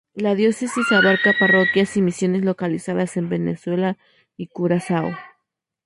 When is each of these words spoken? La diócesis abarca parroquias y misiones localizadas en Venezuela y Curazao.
La 0.15 0.33
diócesis 0.33 0.91
abarca 0.91 1.31
parroquias 1.39 1.95
y 1.95 2.01
misiones 2.01 2.43
localizadas 2.43 3.17
en 3.17 3.29
Venezuela 3.29 3.99
y 4.35 4.47
Curazao. 4.47 5.15